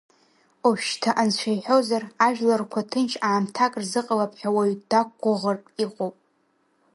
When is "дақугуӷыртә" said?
4.89-5.69